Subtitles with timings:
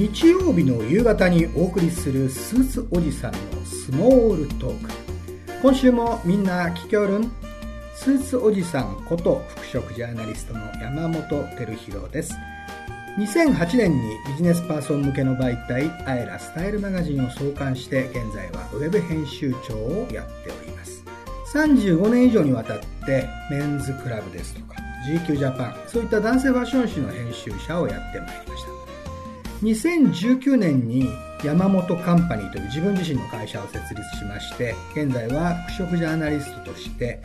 [0.00, 4.90] 日曜日の夕方にお送りするスーツおじさんのスモールトーク。
[5.60, 7.30] 今週もみんな聞きおるん。
[7.94, 12.34] スーツおじさんこと服飾ジャーナリストの山本照弘です。
[13.18, 21.04] 2008年にビジネスパーソン向けの媒体アエラスタイルマガジンを創刊して現在はウェブ編集長をやっております。
[21.52, 24.76] 35年以上にわたってメンズクラブですとか
[25.06, 28.79] GQ ジャパンそういった男性ファッション誌の編集者をやってまいりました。
[29.62, 31.08] 2019年に
[31.44, 37.20] 山本カンパニーという自分自身の会社を設立しまして現在は服飾ジャーナリストとして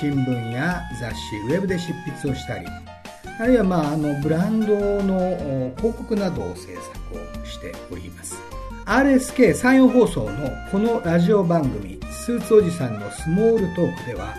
[0.00, 2.66] 新聞や雑誌ウェブで執筆をしたり
[3.40, 8.36] あるいは、まあ、あのブランドの広告などを制作をしております。
[8.84, 14.34] RSK 山陽放送のこのラジオ番組スーツおじさんのスモールトークでは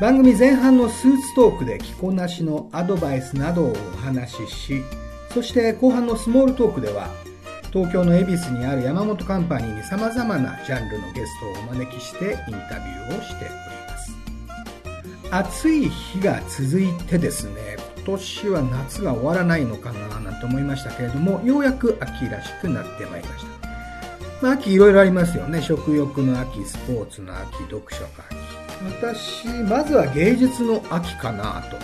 [0.00, 4.82] 番組前半のスーツトークで着こなしのアドバイスなどをお話しし
[5.32, 7.08] そして後半のスモールトークでは
[7.72, 12.34] 東京の恵比寿にある山本カンパニーに様々なジャンルのゲストをお招きしてイン
[12.68, 13.60] タビューをしております。
[15.30, 23.68] 暑い日が続いてですね今年は夏が終わらないのかななんて思いましたけれどもようやく秋らしくなってまいりました、
[24.42, 25.62] まあ、秋いろいろありますよね。
[25.62, 28.40] 食欲の秋スポーツの秋読書の秋。
[29.02, 31.76] 私まずは芸術の秋かなと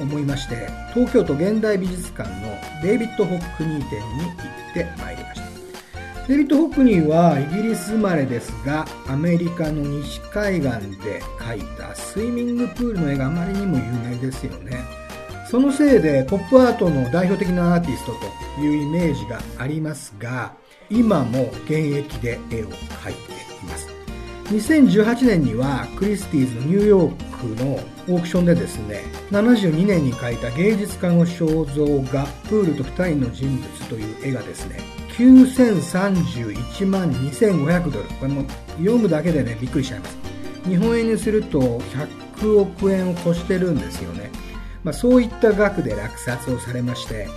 [0.00, 6.26] 思いまして東京都現代美術館のデイビッド・ホックニー展に行ってまいりました。
[6.26, 10.70] デイビッド・ホックニーはイギリス生まれですがアメリカの西海岸
[11.02, 15.00] で描いたスイミングプールの絵があまりにも有名ですよね。
[15.50, 20.54] そのせいでポップアートの代表的なアーティストというイメージがありますが
[20.88, 23.49] 今も現役で絵を描いています
[24.50, 27.74] 2018年にはクリスティーズニューヨークの
[28.08, 34.80] オークションでですね72年に描いた芸術家の肖像画プールと2人の人物という絵がですね
[35.16, 38.08] 9031万2500ドル。
[38.08, 38.44] これも
[38.78, 40.18] 読むだけでねびっくりしちゃいます。
[40.64, 41.60] 日本円にすると
[42.40, 44.30] 100億円を超してるんですよね、
[44.84, 47.28] まあ、そういった額で落札をされまして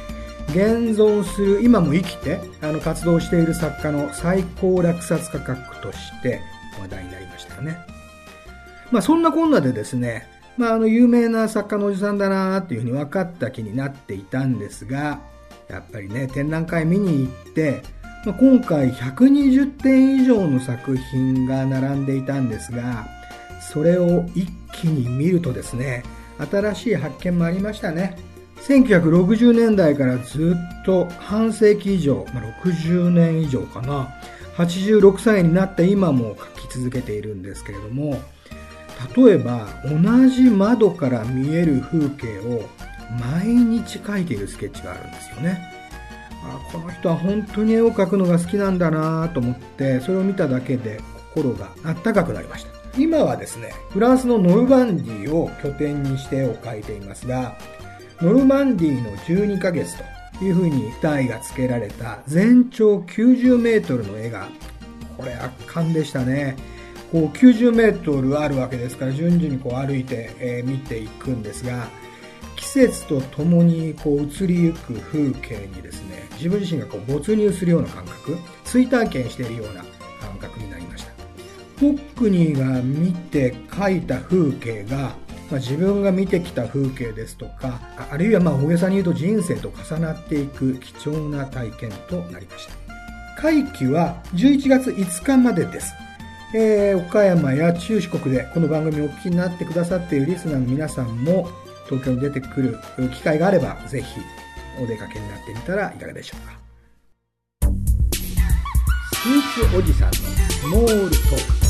[0.49, 6.41] 現存する今も生きてあの活動している作家の最高落札価格として
[6.79, 7.77] 話題になりましたよね
[8.91, 15.19] まあそんなこんなでですねまあ、あの、有名な作家のおじさんだなっていうふうに分かった気になっていたんですが、
[15.67, 17.81] やっぱりね、展覧会見に行って、
[18.25, 23.07] まあ、今回120点以上の作品が並んでいたんですが、
[23.73, 26.03] それを一気に見るとですね、
[26.51, 28.17] 新しい発見もありましたね。
[28.67, 34.13] 1960年代からずっと半世紀以上、まあ、60年以上かな、
[34.55, 38.21] 86歳になった今も書き続けているんですけれども、
[39.15, 42.63] 例えば同じ窓から見える風景を
[43.19, 45.59] 毎日描いているスケッチがあるんですよね。
[46.45, 50.99] あこの人は本当に絵を描くのが好きなんだなと思ってそれを見ただけで
[51.33, 52.73] 心があったかくなりました。
[52.97, 57.55] 今はですねフランスのノルマンディを拠点にして絵を描いていますが
[58.21, 59.97] ノルマンディの12ヶ月
[60.37, 64.47] というふうに題が付けられた全長90メートルの絵が
[65.13, 66.55] これ圧巻でしたね。
[67.11, 71.87] こう90メートルあるわけですから順々にこう歩いて、えー、見ていくんですが
[72.55, 79.83] 季節とともにこう移りゆく風景にですね自分自身がこう没入するような感覚追体験しているような
[80.19, 81.13] 感覚になりました。
[81.79, 85.13] ホックニーが見て描いた風景が、ま
[85.51, 87.79] あ、自分が見てきた風景ですとか
[88.09, 92.82] あるいはまあ大げさに言うと人生と重なっていく貴重な体験となりました。
[93.43, 95.93] 会期は11月5日までです。
[96.55, 101.49] えー、岡山や中四国でこの番組をお聞きになってくださっているリスナーの皆さんも
[101.89, 102.79] 東京に出てくる
[103.11, 104.21] 機会があればぜひ
[104.81, 106.57] お出かけになってみたらいかがでしょうか。
[109.13, 111.63] スーツおじさんのスモールトーク。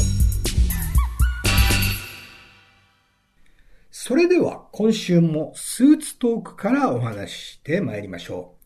[3.90, 8.63] それでは今週もスーツトークからお話ししてまいりましょう。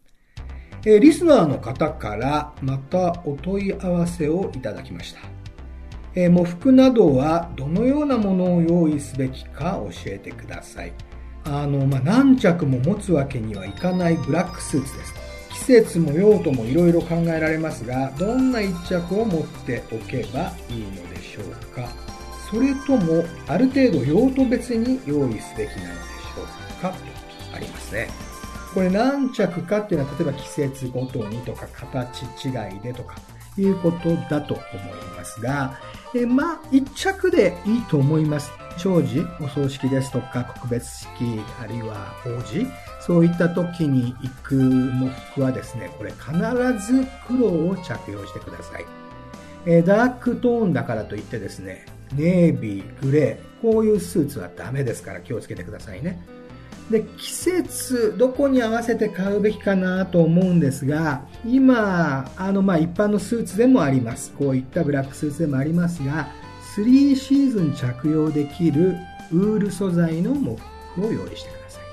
[0.89, 5.19] え、リスナーの方からまたお問い合わせをいただきました。
[6.15, 10.93] え、喪服などはどのようなものを用意すべきか教えてください。
[11.43, 15.13] あの、まあ、何着も持つわけにはいかないブラックスーツです。
[15.49, 21.89] 季節も用途もいろいろ考えられますが、どんな一着を持っておけばいいのでしょうか
[22.49, 26.43] それとも、ある程度用途別に用意すべきなのでしょ
[26.79, 26.95] うかと
[27.53, 28.26] ありますね。
[28.77, 33.15] これ何着かっていうのは、例えば季節ごとにとか形違いでとか、
[33.57, 34.63] いうことだと思い
[35.17, 35.79] ますが、
[36.13, 38.51] えまあ、一着でいいと思います。
[38.77, 42.67] 長寿、お葬式ですとか、告別式、あるいは法事、
[43.01, 46.31] そういった時に行く喪服はですね、これ必
[46.85, 48.85] ず黒を着用してください。
[49.65, 56.36] えダークトーンだからといってですね、ネイビー、グレー、こういうスーツはダメですから気をつけてくださいね。
[56.89, 64.31] で、季節、どこに合わせて買うべきかなと思うんですが、今、あの、まあ、一般のスーツでもあります。
[64.31, 66.29] こういったブラックスーツでもありますが、
[66.77, 68.95] 3シーズン着用できる
[69.31, 70.57] ウール素材の喪
[70.93, 71.83] 服を用意してください。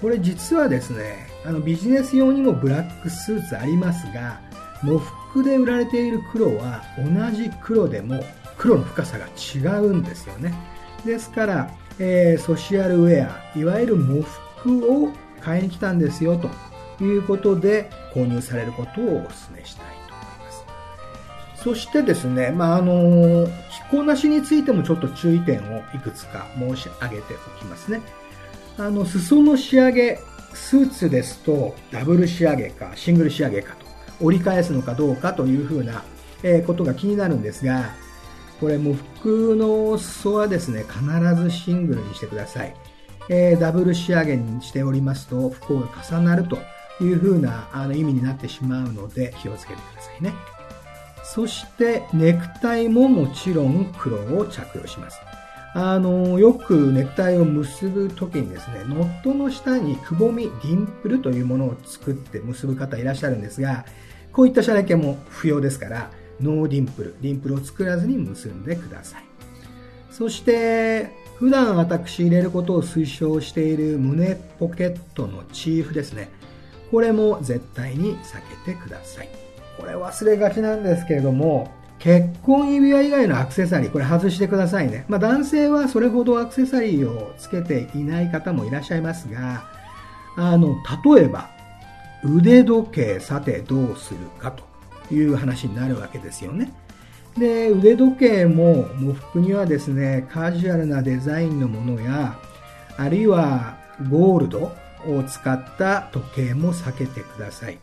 [0.00, 4.40] これ実はですね、あのビジネス用にもブラックスーツありますが、
[4.84, 8.22] 喪服で売られている黒は同じ黒でも
[8.58, 10.52] 黒の深さが違うんですよね。
[11.06, 14.22] ですから、えー、ソシアルウェア、いわゆる喪
[14.56, 16.38] 服を買いに来たんですよ
[16.98, 20.50] ということで購入されることをお勧めしたいと思いま
[21.56, 21.62] す。
[21.62, 28.00] そしてですね、まあ、あの、着こなしについてもちょっと注意点をいくつか申し上げておきますね。
[28.76, 30.20] あの、裾の仕上げ、
[30.54, 33.86] スーツですとダブル仕上げかシングル仕上げかと
[34.20, 36.02] 折り返すのかどうかというふうな、
[36.42, 37.90] えことが気になるんですが、
[38.60, 42.74] これも服の裾はですね、必ずシングルにしてください。
[43.28, 46.58] えー、ダブル仕上げにしておりますと、不幸が重なると
[47.00, 50.32] いうふうなあの意味になってしまうので気をつけてくださいね。
[51.22, 55.18] そしてネクタイももちろん黒を着用します。
[55.74, 63.84] あの、よくネクタイを結ぶときにですね、ノットの下にくぼみ、ディンプルというものを作って結ぶ方いらっしゃるんですが、
[64.32, 66.10] こういったシャレ系も不要ですから、
[66.40, 69.24] no dimple、ディンプルを作らずに結んでください。
[70.10, 76.28] そして、普段私入れることを推奨している胸ポケットのチーフですね。
[76.90, 79.28] これも絶対に避けてください。
[79.78, 85.04] これ忘れがちなんですけれども、結婚指輪以外のアクセサリー、これ外してくださいね。
[85.08, 89.64] まあ男性はそれほどアクセサリーをつけていない方もいらっしゃいますが、
[90.36, 91.50] あの、例えば、
[92.24, 94.67] 腕時計さてどうするかと
[95.10, 96.72] いう話になるわけですよね。
[97.36, 102.38] で、腕時計も喪服にはですね、カジュアルなデザインのものや、
[102.96, 103.78] あるいは
[104.10, 104.72] ゴールド
[105.06, 107.78] を使った時計も避けてください。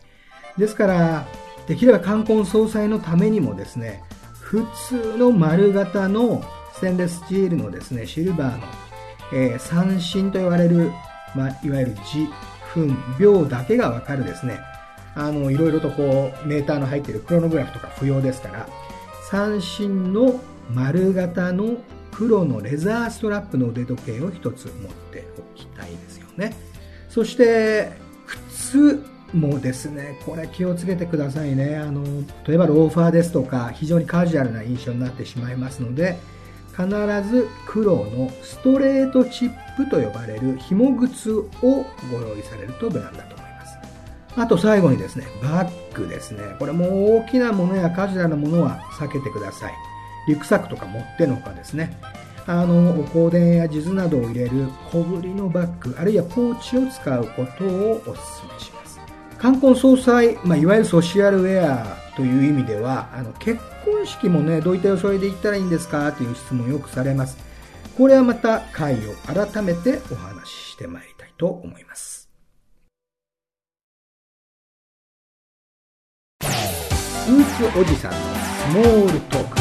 [0.58, 1.26] ですから、
[1.68, 4.04] できれば冠婚葬祭のためにもですね、
[4.42, 6.44] 普通の丸型の
[6.74, 8.64] ステンレススチールのですね、シルバーの、
[9.34, 10.92] えー、三振と言われる、
[11.34, 12.28] まあ、いわゆる字、
[12.74, 14.60] 分、秒だけがわかるですね、
[15.16, 18.68] あの、いろいろとこう、メーターの入ってるクロノグラフとか不要ですから、
[19.32, 20.40] 三振の
[20.74, 21.78] 丸型の
[22.12, 26.56] 黒のレザーストラップの腕時計を一つ持っておきたいですよね。
[27.10, 27.92] そして、
[28.28, 29.02] 靴
[29.34, 31.78] もですね、これ気をつけてくださいね。
[31.78, 32.04] あの、
[32.48, 36.18] 例えばローファーですとか、非常にカジュアルな印象になってしまいますので、
[36.76, 36.88] 必
[37.30, 43.45] ず黒のストレートチップと呼ばれる紐靴をご用意されると無難だと
[44.38, 46.42] あと最後にですね、バッグですね。
[46.60, 49.74] これも大きなものやカジュアルなものは避けてください。
[50.28, 51.98] リュックサックとか持ってのかですね。
[52.48, 58.16] あの、お香典や地図などを入れる小ぶりのバッグ、あるいはポーチを使うことをお勧
[58.54, 59.00] めします。
[59.38, 67.38] 冠婚葬祭、まあ、いわゆるソシャルウェアという意味では、あの、結婚式もね、どういった装いで行ったらいいんですかという質問をよくされます。
[67.98, 72.25] これはまた回を改めてお話ししてまいりたいと思います。
[77.26, 78.22] スーツおじさんのス
[78.76, 79.58] モールトーク。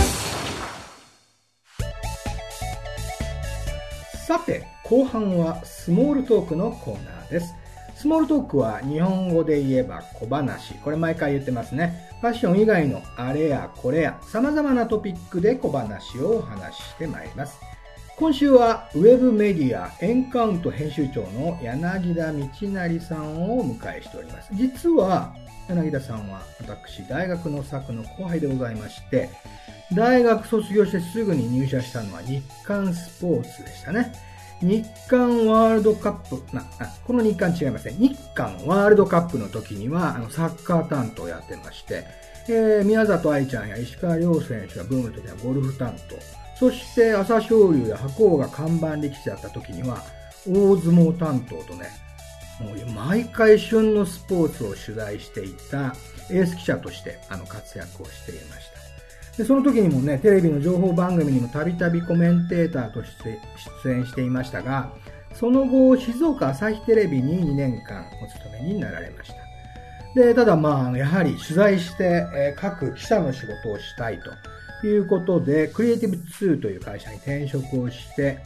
[4.27, 7.55] さて後半はスモールトークのコーナーです。
[7.97, 10.75] スモールトークは日本語で言えば小話。
[10.75, 12.11] これ毎回言ってますね。
[12.21, 17.59] ファッション以外のあれやこれや様々なトピックで小話をお話ししてまいります。
[18.19, 24.51] 今週はウェブメディアエンカウント編集長の柳田道成さんをお迎えしております。
[24.53, 25.35] 実は
[25.69, 29.31] 柳田さんは私、大学の作の後輩でございまして、
[29.95, 34.13] 大学卒業してすぐに入社したのは日韓スポーツでしたね。
[34.63, 36.65] 日韓ワールドカップ、な、
[37.07, 37.99] この日韓違いません。
[37.99, 42.05] 日韓ワールドカップの時には、あの、サッカー担当やってまして、
[42.49, 46.17] えー、宮里愛ちゃんや石川遼選手がブームの時はゴルフ担当。
[46.59, 50.03] そして、朝青龍や白鵬が看板力士だった時には、
[50.47, 52.04] 大相撲担当とね、
[52.95, 55.95] 毎回旬のスポーツを取材していた
[56.31, 58.85] エース記者としてあの活躍をしていました。
[59.37, 63.41] でその時にもね、テレビの情報番組にもたびたびコメンテーターとして
[63.83, 64.93] 出演していましたが、
[65.35, 69.35] その後、静岡朝日テレビに2年間お勤めになられました。
[70.15, 74.21] で、ただまあ、やはり取材して、えー、各記者の仕事をしたい
[74.81, 78.39] ということで、クリエイティブ2という会社に転職をして、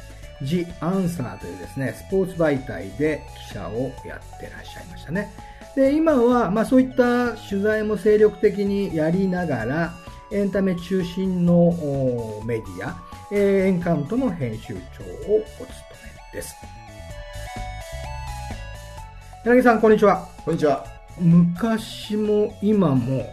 [0.43, 5.33] The Answer というですね、スポーツ媒体で記者をやってらっしゃいましたね。
[5.75, 9.95] で、今は、まあそういった取材も精力的にやりながら、
[10.31, 11.73] エンタメ中心の
[12.45, 12.97] メディア、
[13.33, 15.75] エンカウントの編集長をお務
[16.33, 16.55] めです。
[19.45, 20.29] 柳さん、こんにちは。
[20.45, 20.85] こんにちは。
[21.19, 23.27] 昔も今も、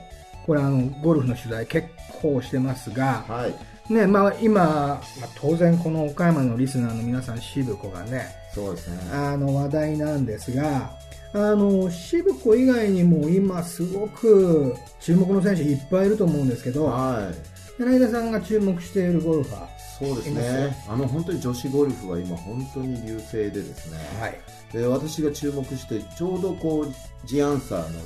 [0.46, 1.88] これあの、ゴルフの取材結
[2.22, 3.75] 構してますが、はい。
[3.90, 5.02] ねまあ、今、まあ、
[5.36, 8.98] 当然この岡山のリスナーの皆さん、渋子がね、そうですね。
[9.12, 10.92] あの話題なんですが、
[11.34, 17.32] あの、渋子以外にも今すごく注目の選手いっぱいいると思うんですけど、は
[17.78, 17.82] い。
[17.82, 19.76] 柳田さんが注目しているゴルファー。
[20.00, 20.76] そうですね。
[20.90, 24.40] あの、本当に女子ゴルフは今本当に流星でですね、はい。
[24.72, 28.00] で、私が注目して、ちょうどこう、ジアンサーの、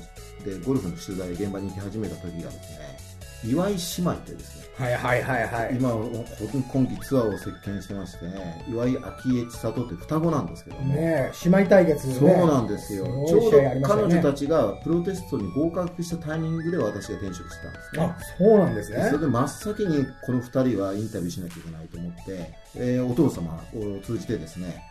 [0.43, 2.88] で、ゴルフの取材、現場に行き始めた時がですね、
[3.43, 5.75] 岩井姉妹ってですね、はいはいはいはい。
[5.75, 5.91] 今、
[6.71, 9.01] 今季ツアーを席巻してまして、ね、岩井明恵
[9.49, 10.95] 千里って双子なんですけども。
[10.95, 13.05] ね姉妹対決、ね、そうなんですよ。
[13.27, 18.03] ちょうど彼女たちがプロテストに合格したタイミングで私が転職してたんですね。
[18.03, 19.03] あ、そうなんですね。
[19.09, 24.81] それで真っ先にこの二人はインタビューしなきゃいけないと思って、えー、お父様を通じてですね、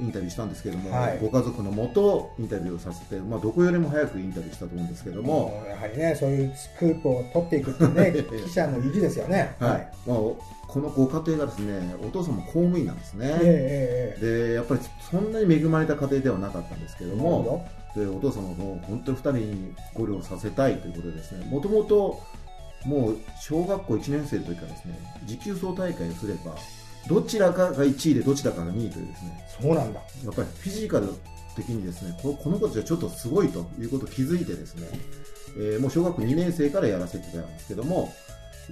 [0.00, 14.80] インタビューしたんですけども、はい、ご家族のもとインタビューをさせて、まあ、どこよりも早くインタビューしたと思うんですけどもやはりねそういうスクープを取っていくってね 記者の意地ですよね、はい、はい、まあ、このご家庭がですねお父さんも公務員なんですね、えー、でやっぱり
[15.10, 22.20] そんなに恵まれた家庭ではなかったんですけどもでお父様も本当に2人にご了させたいということでですねもともと
[22.86, 26.54] もう小学校1年生の時からですね持久走大会をすれば
[27.08, 29.46] どちらかが1位でどちらかが2位というですね。
[29.60, 30.00] そうなんだ。
[30.24, 31.08] やっぱりフィジカル
[31.54, 34.88] 的にですねこの子たちはちょっとすごいということを気づいてですね、
[35.56, 38.12] えー、もう小学校2年生からやらせてたんですけども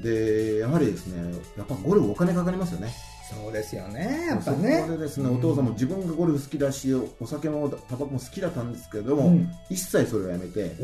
[0.02, 2.92] でやはりですねやっぱゴルフお金かかりますよね。
[3.30, 4.78] そうですよねやっぱね。
[4.80, 10.74] そこでですね、お父さんも自分がゴルフ好きだしお酒もタバコも好きだったんですけども、うん、一切それをやめて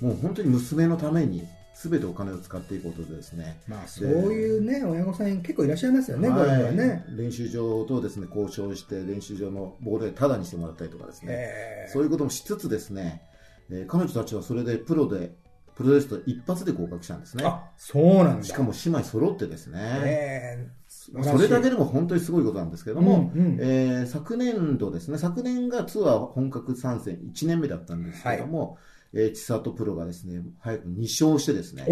[0.00, 3.60] もう本当に娘のためにすべてお金を使っていくことでですね。
[3.68, 7.04] まあ、そういうね、親御さん結構いらっしゃいますよね、はい、はね。
[7.10, 11.86] 練習場とですね、交渉して、練習場のボールでタダにしてもらったりとかですね。
[11.92, 13.20] そういうこともしつつですね、
[13.68, 15.34] えー、彼女たちはそれでプロで、
[15.74, 17.44] プロテスト一発で合格したんですね。
[17.44, 18.42] あ、そうなんだ。
[18.42, 20.70] しかも姉妹揃ってですね。
[20.88, 31.86] それだけでも本当にすごいことなんですけども、うんうん、えー、昨年度ですね、昨年がツアー本格参戦1年目だったんですけども、はいえー、千里プロがですね、早く2勝してですね、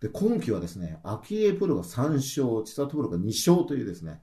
[0.00, 4.20] で今季はですね、秋江プロが3勝、千里プロが2勝というですね、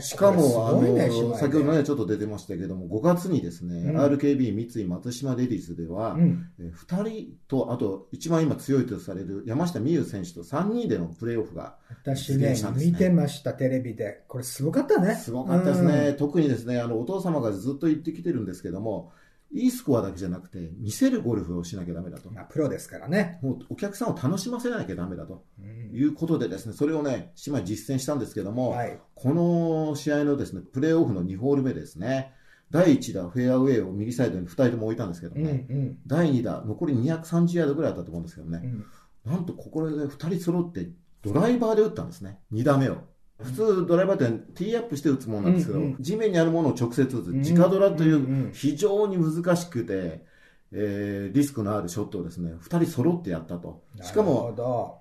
[0.00, 14.24] しかも、あの、先ほどね、ちょっと出てましたけども、5月にですね、うん、RKB 三井松島レディースでは、うん、え2人と、あと、一番今強いとされる山下美夢有選手と3人でのプレーオフが、ね、私ね、見てました、テレビで。
[14.26, 15.14] これすごかったね。
[15.14, 16.08] すごかったですね。
[16.08, 19.12] うん、特にですね、あの、お父様がずっと言ってきてるんですけども、
[19.52, 22.30] いいスコアだけじゃなくて、見せるゴルフをしなきゃダメだと。
[22.30, 23.40] まあ、プロですからね。
[23.42, 25.44] もうお客さんを楽しませなきゃダメだと。
[25.92, 32.32] いうことでですね、それをね、姉妹実践したんですけども、はい、この試合のですね、プレーオフの2ホール目ですね、
[32.70, 38.60] 第1打、フェアウェイを右サイドに2人とも置いたんですけどね、うんうん、第2打、残り230ヤードぐらいあったと思うんですけどね、
[39.24, 40.88] うん、なんとここで2人揃って
[41.22, 42.98] ドライバーで打ったんですね、2打目を。
[43.42, 50.24] 普通ドライバーってティーアップして打つものなんですけど、うんうん、地面にあるものを直接打つ、直ドラという非常に難しくて、
[50.72, 53.82] えー、リスクのあるショットをですね、二人揃ってやったと。
[54.02, 54.99] しかも、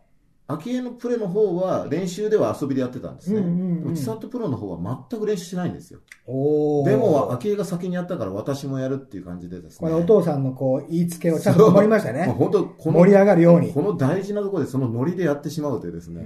[0.51, 3.39] 秋江のプレの方は練習では遊びでやってたんですね。
[3.39, 6.00] 内里プロの方は全く練習しないんですよ。
[6.25, 9.77] でも、秋江が先にやったから私もやるっていう感じでですね。
[9.79, 12.25] これお父さんのこう、言いつけをちゃんと守りましたね。
[12.25, 13.72] 本当この盛り上がるように。
[13.72, 16.25] この大事なところでそのノリでやってしまうというですね。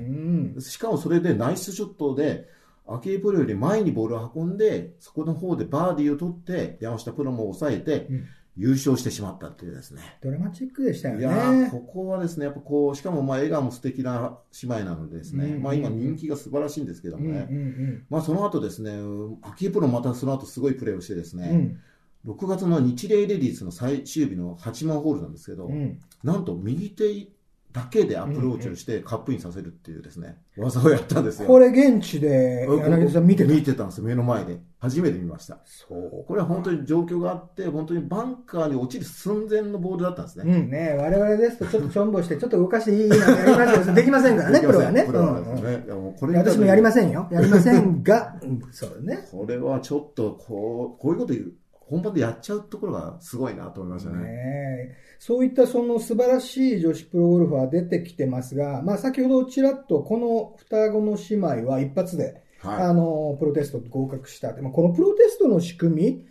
[0.61, 2.47] しかもそれでナイスショットで、
[2.87, 10.01] 秋江プロより前にボールを運んで、そこの方でバーディーを取って、山下プロも抑えて、うん優勝してしまったっていうですね。
[10.21, 11.21] ドラマチックでしたよね。
[11.21, 18.91] いやここはですね、やっぱこう、しかもまあ笑顔も素敵な姉妹なのでですね、うんうん、まあ今人気が素晴らしいんですけどもね、うんうんうん、まあその後ですね、
[19.41, 21.79] 秋江プロまたその後すごいプレーをしてですね、
[22.25, 27.27] うん、6月の日霊レディースの最終日の8万ホールなんですけど、うん、なんと右手
[27.73, 31.47] だけでアプローチをしてカップインさせるっていうですね、技をやったんですよ。
[31.47, 33.51] これ現地で柳田さん見てた？
[33.51, 34.59] 見てたんですよ、目の前で。
[34.77, 35.59] 初めて見ました。
[35.65, 36.25] そう。
[36.27, 40.53] これは本当に状況があって、本当にバンカーに落ちる寸前のボールだったんですね。
[40.53, 43.65] うんね、我々ですとちょっとちょんぼして、ちょっと動かしていいなやりま。
[43.95, 45.05] できませんからね、プロはね。
[45.05, 45.85] プロはですね。
[45.87, 47.27] うんうん、これ私もやりませんよ。
[47.31, 48.35] やりませんが、
[48.71, 49.27] そうね。
[49.31, 51.53] これはちょっと、こう、こういうこと言う。
[51.89, 54.23] 本番でやっちゃうところがすごいなと思いましたね。
[54.23, 64.53] ねそういったその素晴らしい女子プロゴルファー出てきてますが、まあ先ほどちらっとこの双子の姉妹は一発で、はい、あの、プロテスト合格した。
[64.53, 66.25] でもこのプロテストの仕組み、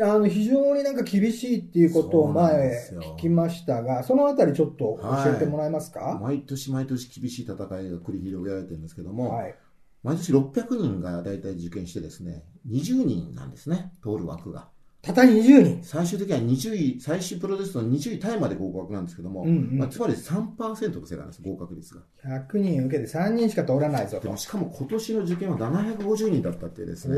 [0.00, 7.56] あの非常になんか厳しいっていうことを前聞きましたが、そのあたりちょっと教えてもらえますか、はい、毎年毎年厳しい戦い
[7.90, 9.54] が繰り広げられてるんですけども、はい、
[10.04, 14.68] 毎年600人が大体受験してですね、20人なんですね、通る枠が。
[15.00, 22.00] たった20人最終的には20位、最終プロテストの20位タイまで合格なんですけども、うんうん、まあ、つまり3%の世界なんです、合格率が。
[22.24, 27.16] 100人受けて3人しか通らないぞでもしかも今年の受験は750人だったってですね。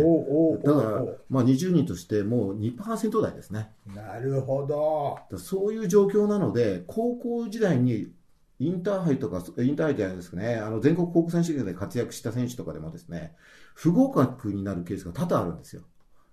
[0.62, 3.70] だから、まあ、20人としてもう2%台ですね。
[3.94, 5.38] なるほど。
[5.38, 8.12] そういう状況なので、高校時代に
[8.58, 13.34] インターハイとか、インターハイじゃないですかね、あの全国高校選手権で活躍した選手とかでもですね、
[13.74, 15.82] 不合格になるケースが多々あるんですよ。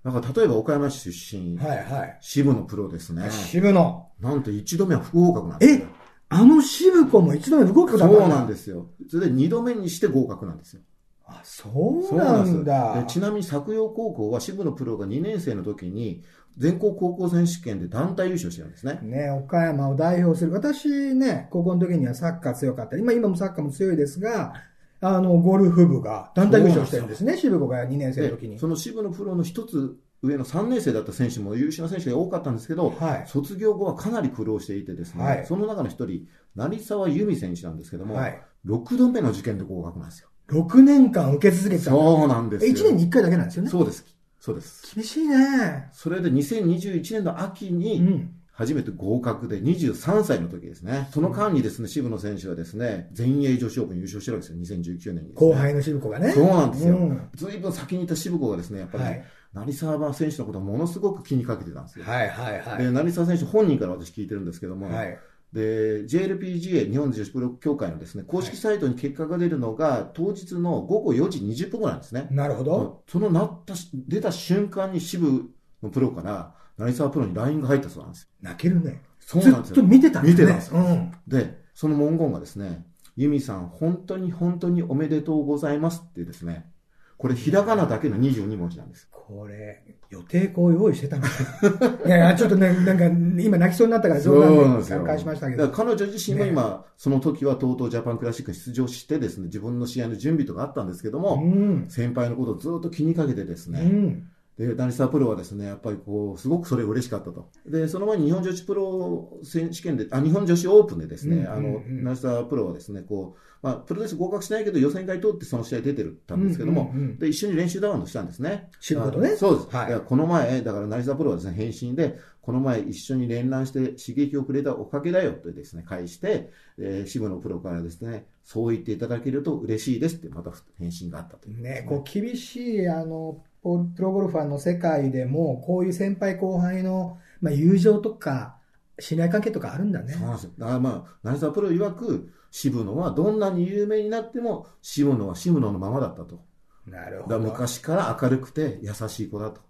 [0.04, 3.30] なんか例えば岡山市出身、はいはい、渋野プロですね。
[3.30, 4.10] 渋野。
[4.20, 5.86] なんと一度目は不合格なんですよ。
[5.86, 5.98] え
[6.30, 8.90] あの渋子も一度目不合格だったそうなんですよ。
[9.10, 10.82] それで二度目にして合格なんですよ。
[11.26, 11.70] あ、そ
[12.12, 13.04] うなんだ。
[13.08, 16.24] ちなみに作陽高校は渋野プロが2年生の時に、
[16.58, 19.00] 全国高校選手権で団体優勝してるんですね。
[19.04, 20.54] ね岡山を代表する。
[20.54, 22.98] 私ね、高校の時にはサッカー強かった。
[22.98, 24.54] 今、今もサッカーも強いですが、
[25.02, 28.60] あの、ゴルフ部が団体優勝してるんですね、渋子が2年生の時に。
[28.60, 40.30] その渋野プロの一つ上の3年生だった選手も優秀な選手が多かったんですけど、はい、卒業後はかなり苦労していてですね、はい、その中の一人、成沢由美選手なんですけども、はい、6度目の受験で合格なんですよ。
[40.50, 42.74] 6年間受け続けてたそうなんですよ。
[42.74, 43.70] 1年に1回だけなんですよね。
[43.70, 44.06] そうです。
[44.40, 44.96] そうです。
[44.96, 45.90] 厳しいね。
[45.92, 51.08] それで2021年の秋に、うん初めて合格で23歳の時ですね。
[51.12, 56.32] その間にですね、渋野選手はですね、全英女子オープン優勝してるわけですよ、2019年に、ね、後輩の渋子がね。
[56.32, 56.98] そうなんですよ。
[56.98, 62.06] うん、ずいぶん先にいた渋子がですね、やっぱり、ね、はい成沢選手のことをものすごく気にかけてたんですよ。
[62.06, 62.84] はいはいはい。
[62.84, 65.18] で、成沢選手本人から私聞いてるんですけども、はい、
[65.54, 72.28] で、JLPGA、日本女子プロ協会のですね、公式サイトに結果が出るのが、当日の午後4時20分後なんですね。
[72.32, 73.04] なるほど。
[73.08, 75.50] そのなった、出た瞬間に渋
[75.82, 78.28] のプロから、成沢プロに LINE が入ったそうなんですよ。
[78.42, 79.02] 泣けるね。
[79.20, 79.76] そうなんですよ。
[79.76, 80.44] ずっと見てたんですね。
[80.44, 80.80] 見てたんですよ。
[80.80, 86.72] うん、で、その文言がですね、ユミさん、本当に本当におめでとうございますってですね、
[87.18, 89.10] これひらがなだけの22文字なんです。
[89.12, 91.44] これ、予定校用意してたんです
[92.06, 93.06] いやいや、ちょっとね、なんか、
[93.42, 95.68] 今泣きそうになったから冗談で参加しましたけど。
[95.70, 104.24] 彼女自身も今、ね、その時は TOTO ジャパンクラシックに出場してですね、自分の試合の準備とかあったんですけども、うん、先輩のことをずっと気にかけてですね、うん
[104.58, 107.50] で、ダニサープロはですね、やっぱりこう、すごくそれ嬉しかったと。
[107.68, 118.70] で、その前に日本女子プロ選手権で、あ、日本女子オープンでですね、あの、ダニサープロはですね、こう、まあ、プロテスト合格しないけど予選会通ってその試合出てたんですけども、うんうんうん、で、一緒に練習ダウンしたんですね。
[118.80, 119.36] 知ることね。
[119.36, 119.76] そうです。
[119.76, 120.00] はい。
[120.02, 138.58] この前、だから成沢プロはですね、返信で、この前一緒に連弾して刺激をくれたおかげだよとですね、返して、えー、渋野プロからですね、そう言っていただけると嬉しいですってまた返信があったという、ね、ね、こう厳しい、あの、プロゴルファーの世界でも、こういう先輩後輩の、まあ、友情とか、
[139.00, 140.14] 信頼関係とかあるんだね。
[140.14, 140.52] そうなんですよ。
[140.58, 146.46] だからまあ、成沢プロ曰く、渋野はどんなに有名になっても、渋野は渋野のままだったと。
[146.88, 147.40] なるほど。
[147.40, 149.62] 昔から明るくて優しい子だと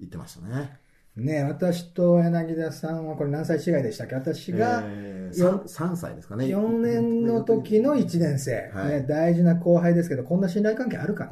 [0.00, 0.78] 言ってましたね。
[1.16, 4.14] ね私と柳田さんはこれ何歳違いでしたっけ？
[4.16, 6.46] 私が 3,、えー、3, 歳ですかね。
[6.46, 9.06] 4年の時の1年生、はい、ね。
[9.08, 11.30] 大事な後輩ですけど、こんな信頼関係あるかな？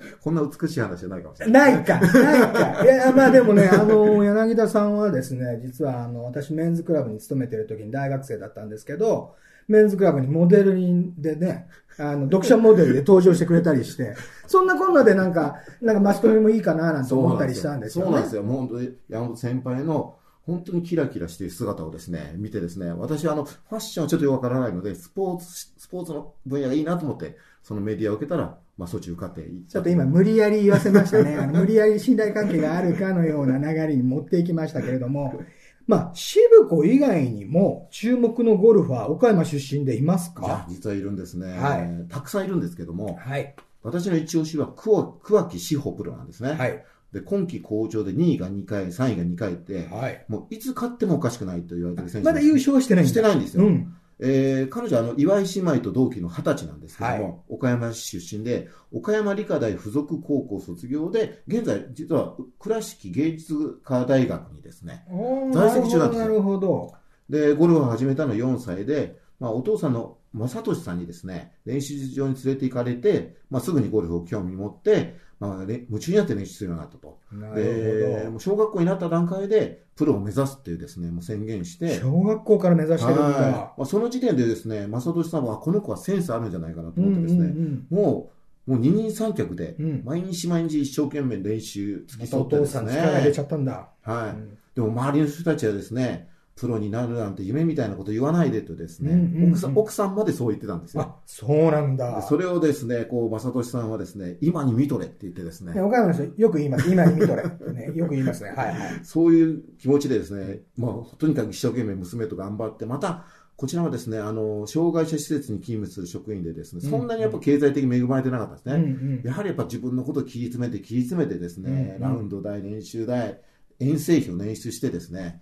[0.22, 1.74] こんな美しい話じゃないかもしれない。
[1.74, 2.84] ないか、ないか。
[2.84, 9.34] いや、まあでもね、あの、柳田さんはですね、実はあの、私メンズクラブに勤めてる時に大学生だったんですけど、
[9.68, 10.74] メンズクラブにモデル
[11.18, 14.14] でね、あの、読者モデルで登場してくれたりして、
[14.46, 18.42] そんなこんなでなんか、なんかマスコミもいいかななんて思ったりしたんですよ、ね、そうなんですよ。
[18.42, 25.46] もう本当に山本先輩の本当にキラキラしている姿をですね、見てですね、私はあの、ファッションはちょっとよくわからないので、スポーツ、
[25.78, 31.36] スポーツの分野がいいなと思って、そのメディアを受けたら、まあ、そっち受かってちょっと今、無理やり言わせましたね。
[31.40, 35.40] あの無理やり信頼関係があるかのような流れに持っていきましたけれども、
[35.86, 40.66] まあ、渋子以外にも注目のゴルファー、岡山出身でいますか？
[40.68, 42.06] 実はいるんですね、はい。
[42.08, 46.52] たくさんいるんですけども、はい、私の一押しは桑木志保プロなんですね。
[46.52, 53.64] はい、で、今季好調で2位が2回、3位が2回って、はい、もういつ勝ってもおかしくないと言われてる選手まだ優勝はしてないんしてないんですよ。
[53.64, 65.04] うんえー、彼女はあの岩井姉妹と同期の二十歳なんですけども、はい、岡山市出身で、岡山理科大附属高校卒業で、現在、実は倉敷芸術科大学にですね、
[65.52, 66.26] 在籍中なんですよ。
[66.26, 66.94] なるほど。
[67.28, 77.18] で、ゴルフを始めたの4歳で、まあ、お父さんの正俊さんにですね、練習場に連れて行かれて、まあ、すぐにゴルフを興味持って、まあ、夢中になって練習するようになったと。
[77.54, 82.00] で、小学校になった段階で、プロを目指すっていうですね、もう宣言して。
[82.00, 83.74] 小学校から目指してるんだ。
[83.76, 88.30] まあ、その時点でですね、正俊さんは、この子はセンスあるんじゃないかなと思ってですね、うんうんうん、も
[88.66, 92.82] う、もう二人三脚で、毎日毎日一生懸命練習付き添ってですね。
[92.82, 93.88] お父さん力入れちゃったんだ。
[94.02, 94.30] はい。
[94.30, 101.02] うん、でも周りの人たちはですね、プロになるなんて夢みたいなこと言わないでとですね、うんうんうん、奥さん、奥さんまでそう言ってたんですよ。
[101.02, 102.22] あ、そうなんだ。
[102.22, 105.80] それをですね、こう、正俊さんはですね、今に見とれって言ってですね。
[105.80, 106.90] 岡山の人よく言います。
[106.90, 107.42] 今に見とれ。
[107.72, 108.50] ね、よく言いますね。
[108.56, 108.78] はいはい。
[109.02, 113.24] そういう気持ちでですね、まあ、とにかく一生懸命娘と頑張って、また、
[113.56, 118.74] こちらはですね、あの、障害者施設に勤務する職員でですね、そんなにやっぱ経済的に恵まれてなかったですね。
[118.74, 118.84] うんう
[119.20, 123.40] ん、やはりやっぱ自分のことを切り詰めて、切り詰めてですね、うんうん、ラウンド代、練習代、
[123.78, 125.40] 遠征費を捻出してですね、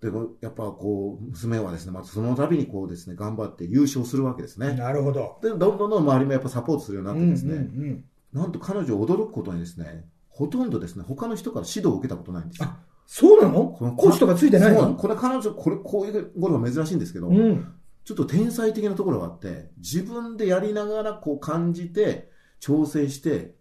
[0.00, 4.72] でもやっぱこう娘はですねまたその度にこうですね頑張って優勝するわけですね。
[4.72, 5.38] なるほど。
[5.42, 12.70] でどんどんどん周りもやっぱサポートするようになってですね、うんうんうん、なんと彼女驚くことにですねほとんどですね他の人から指導を受けたことないんですよ。
[13.06, 13.66] そうなの？
[13.66, 14.94] コーチとかついてないの？
[14.94, 23.54] これ彼女これこういうゴルフは珍しいんですけど、うん、ちょっと天才的なところがあって自分でやりながらこう感じて調整して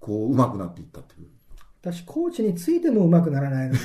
[0.00, 1.28] こう上手くなっていったっていう
[1.84, 3.80] 私、コーチについてもうまくならないのに。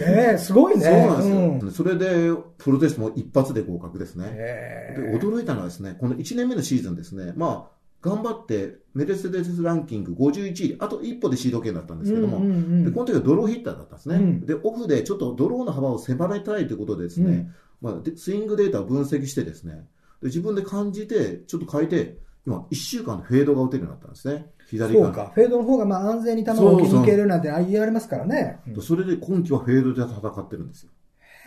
[0.00, 0.84] ねすごいね。
[0.84, 1.36] そうなんですよ。
[1.36, 4.94] うん、それで、プロテストも一発で合格ですね。
[4.96, 14.16] で、驚いたのはですね、この1年目のシーズンですね、まあ、頑張って、メルセデスランキング51位、あと一歩でシード権だったんですけども、うんうんうん、でこの時はドローヒッターだったんですね。
[14.16, 17.52] うん、で、オフでちょっとドローの幅を狭めたいということでですね、
[17.82, 19.86] うん、まあ、スイングデータを分析してですね、
[20.22, 24.46] で自分で感じて、ちょっと変えて、今、1週間でフェードが打てるようになったんですね。
[24.68, 25.32] 左そうか。
[25.34, 28.60] フェードの方がまあ安全に球を切り抜けるなんて言われますからね。
[28.74, 30.90] そそれで今季はフェードで戦ってるんですよ。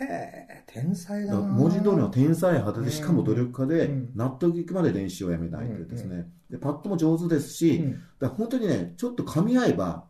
[0.00, 1.40] へえ、天才だな。
[1.40, 6.28] 文字通りの天才派で、しかも努力家で、納得いくまで練習をやめないというですね。
[6.50, 7.84] で、パットも上手ですし、
[8.20, 10.04] だ本当にね、ちょっと噛み合えば、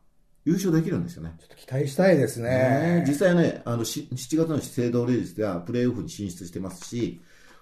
[0.45, 1.35] 優勝できるんですよね。
[1.39, 2.49] ちょっと期待したいですね。
[2.49, 7.21] ね実際ね、あの、7月の資生堂レディスではプレーオフに進出してますし、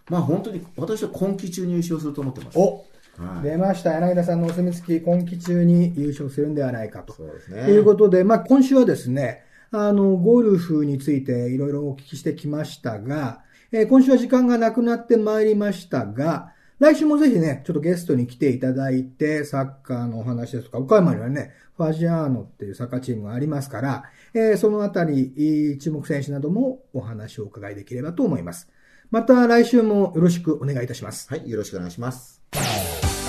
[0.09, 2.59] まあ本当に私は今季中に優勝すると思ってます。
[2.59, 2.85] お
[3.19, 3.93] はい、出ました。
[3.93, 7.15] 柳田さんのお墨付き今季中に優勝するんではないかと。
[7.15, 7.65] そうですね。
[7.65, 28.69] ということで、まあ今週はですね、あの、ゴルフについていろいろお聞きしてきましたが、えー、今週は時間がなくなってまいりましたが、来週もぜひね、ちょっとゲストに来ていただいて、サッカーのお話ですとか、岡山にはね、ファジアーノっていうサッカーチームがありますから、えー、そのあたり、注目選手などもお話をお伺いできればと思います。
[29.11, 31.29] また来週もよろしくお願いいたします。
[31.31, 32.43] はい、よろしくお願いします。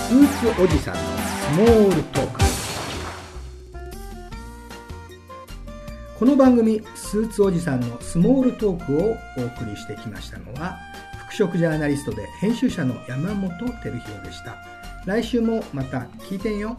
[0.07, 2.39] スーツおじさんのスモールトーク。
[6.17, 10.77] この番組スーツおじさんのスモールトークをお送りしてきましたのは
[11.27, 14.55] 服飾ジャーナリストで編集者の山本照弘でした。
[15.05, 16.77] 来週もまた聞いてんよ。